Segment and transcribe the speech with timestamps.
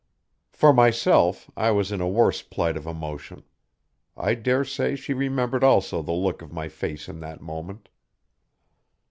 [0.51, 3.43] For myself I was in a worse plight of emotion.
[4.17, 7.87] I dare say she remembered also the look of my face in that moment.